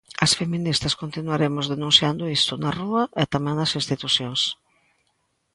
As 0.25 0.31
feministas 0.39 0.97
continuaremos 1.01 1.65
denunciando 1.73 2.23
isto, 2.37 2.53
na 2.63 2.71
rúa 2.79 3.03
e 3.21 3.23
tamén 3.33 3.55
nas 3.57 3.75
institucións. 3.79 4.41